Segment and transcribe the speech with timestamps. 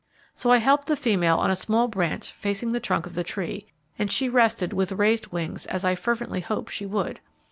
[0.33, 3.67] So I helped the female on a small branch facing the trunk of the tree,
[3.99, 7.19] and she rested with raised wings as I fervently hoped she would.